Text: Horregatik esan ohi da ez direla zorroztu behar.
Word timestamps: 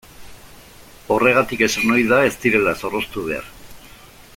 Horregatik 1.15 1.61
esan 1.67 1.93
ohi 1.97 2.07
da 2.13 2.21
ez 2.31 2.33
direla 2.47 2.75
zorroztu 2.83 3.31
behar. 3.31 3.51